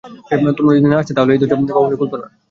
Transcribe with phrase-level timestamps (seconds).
[0.57, 2.27] তোমরা যদি না আসতে, তাহলে এই দরজা কখনোই খুলতো না।